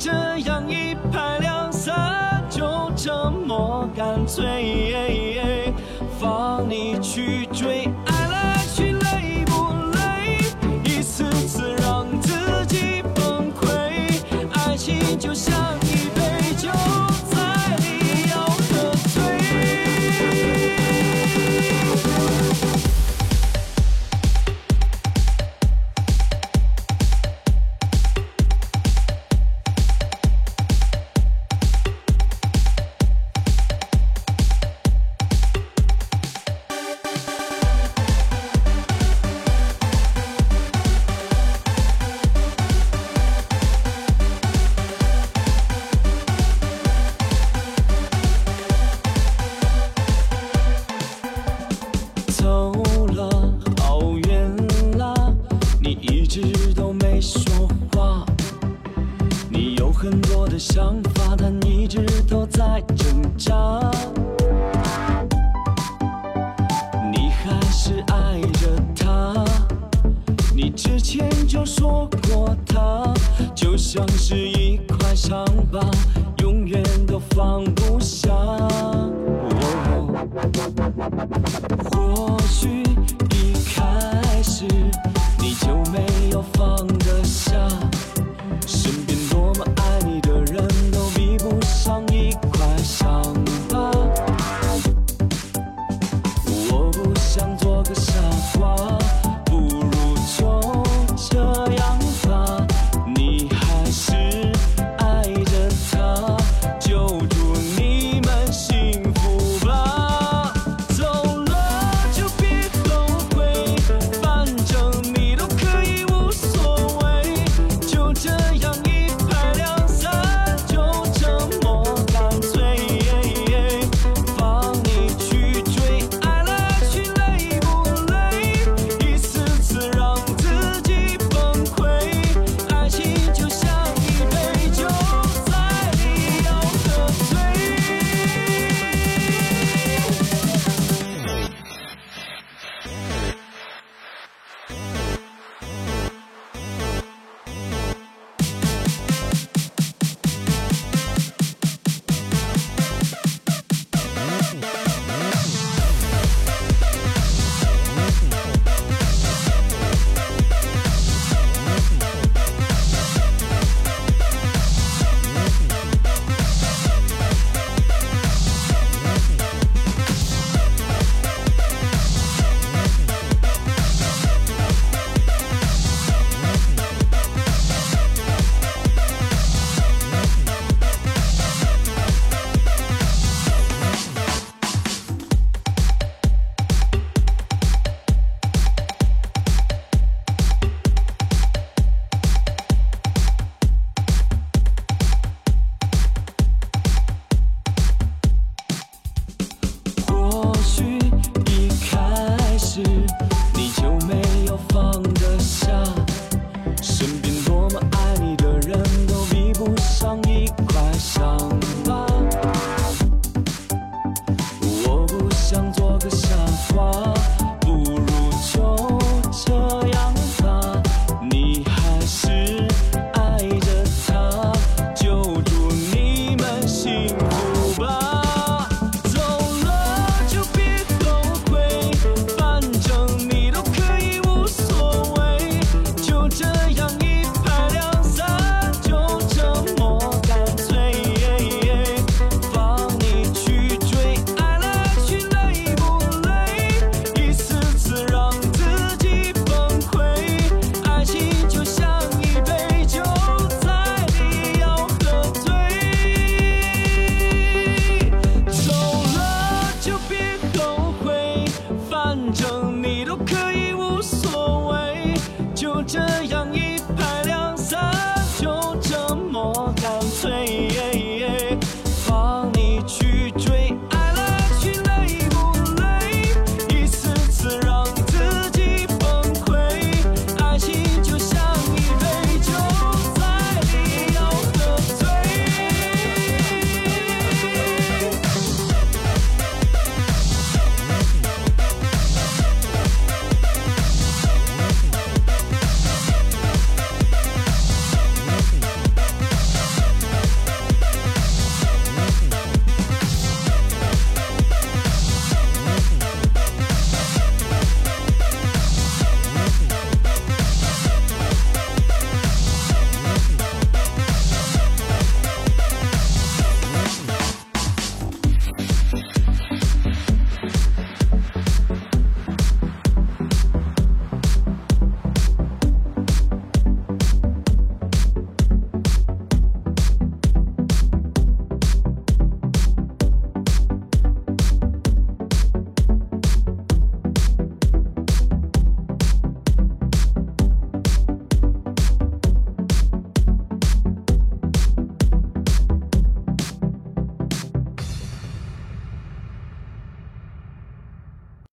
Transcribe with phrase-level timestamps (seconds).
[0.00, 0.10] 这
[0.46, 5.74] 样一拍两散，就这么干脆，
[6.18, 7.86] 放你去追，
[60.72, 63.90] 想法，但一直都在挣扎。
[67.12, 69.44] 你还是爱着他，
[70.54, 73.12] 你之前就说过他
[73.52, 75.80] 就像是一块伤疤，
[76.38, 77.64] 永远都放